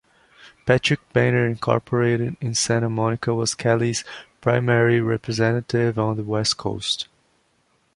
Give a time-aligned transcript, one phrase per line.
[0.65, 4.03] Patrick Painter Incorporated in Santa Monica was Kelley's
[4.41, 7.07] primary representative on the West Coast.